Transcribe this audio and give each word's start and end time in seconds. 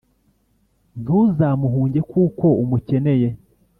ntuzamuhunge 1.01 1.99
kuko 2.11 2.47
umukeneye. 2.63 3.27